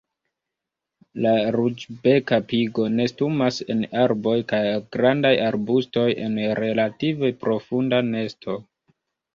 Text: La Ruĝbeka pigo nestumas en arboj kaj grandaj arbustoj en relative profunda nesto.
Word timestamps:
La 1.25 1.33
Ruĝbeka 1.55 2.39
pigo 2.53 2.87
nestumas 3.01 3.61
en 3.75 3.85
arboj 4.07 4.35
kaj 4.55 4.65
grandaj 4.97 5.35
arbustoj 5.53 6.09
en 6.27 6.43
relative 6.65 7.35
profunda 7.47 8.07
nesto. 8.13 8.63